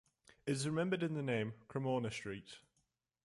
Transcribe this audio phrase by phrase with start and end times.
[0.47, 2.57] It is remembered in the name "Cremorne Street".